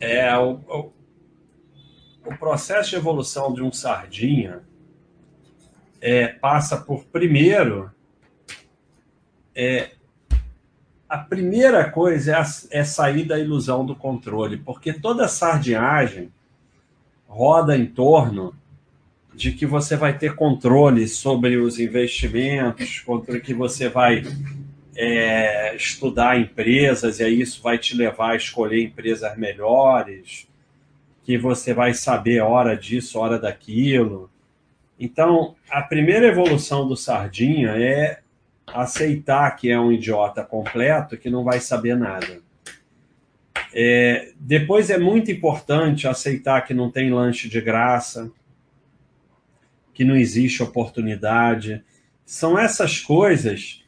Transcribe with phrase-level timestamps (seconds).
[0.00, 0.92] É, o, o,
[2.24, 4.62] o processo de evolução de um sardinha
[6.00, 7.90] é, passa por, primeiro,
[9.54, 9.90] é,
[11.08, 16.32] a primeira coisa é, é sair da ilusão do controle, porque toda sardinhagem
[17.28, 18.54] roda em torno
[19.34, 24.22] de que você vai ter controle sobre os investimentos, contra que você vai
[25.02, 30.46] é, estudar empresas e aí isso vai te levar a escolher empresas melhores,
[31.24, 34.30] que você vai saber hora disso, hora daquilo.
[34.98, 38.20] Então, a primeira evolução do Sardinha é
[38.66, 42.42] aceitar que é um idiota completo que não vai saber nada.
[43.72, 48.30] É, depois é muito importante aceitar que não tem lanche de graça,
[49.94, 51.82] que não existe oportunidade.
[52.26, 53.79] São essas coisas,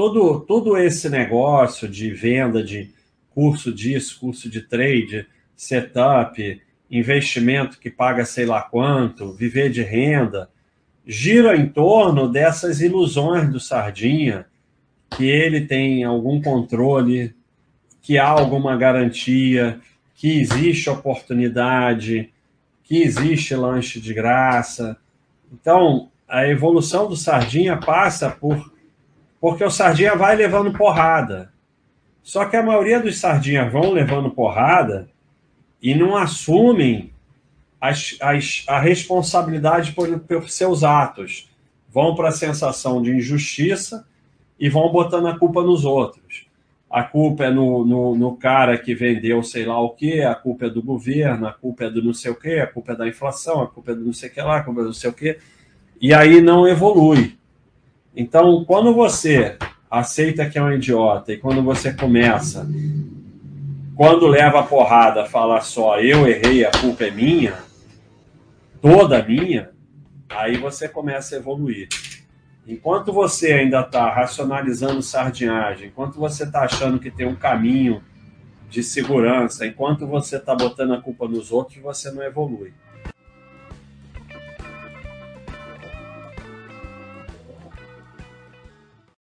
[0.00, 2.88] todo, todo esse negócio de venda de
[3.28, 6.58] curso disso, curso de trade, setup,
[6.90, 10.48] investimento que paga sei lá quanto, viver de renda,
[11.06, 14.46] gira em torno dessas ilusões do Sardinha,
[15.10, 17.34] que ele tem algum controle,
[18.00, 19.82] que há alguma garantia,
[20.14, 22.32] que existe oportunidade,
[22.84, 24.96] que existe lanche de graça.
[25.52, 28.79] Então, a evolução do Sardinha passa por
[29.40, 31.52] porque o Sardinha vai levando porrada.
[32.22, 35.08] Só que a maioria dos Sardinhas vão levando porrada
[35.82, 37.12] e não assumem
[37.80, 41.48] as, as, a responsabilidade por, por seus atos.
[41.88, 44.06] Vão para a sensação de injustiça
[44.58, 46.46] e vão botando a culpa nos outros.
[46.90, 50.66] A culpa é no, no, no, cara que vendeu sei lá o que, a culpa
[50.66, 53.08] é do governo, a culpa é do não sei o que, a culpa é da
[53.08, 54.92] inflação, a culpa é do não sei o que lá, a culpa é do não
[54.92, 55.38] sei o que.
[56.00, 57.39] E aí não evolui.
[58.14, 59.56] Então, quando você
[59.90, 62.66] aceita que é um idiota e quando você começa
[64.00, 67.58] quando leva a porrada, fala só, eu errei, a culpa é minha,
[68.80, 69.72] toda minha,
[70.26, 71.86] aí você começa a evoluir.
[72.66, 78.02] Enquanto você ainda está racionalizando sardinhagem, enquanto você está achando que tem um caminho
[78.70, 82.72] de segurança, enquanto você está botando a culpa nos outros, você não evolui.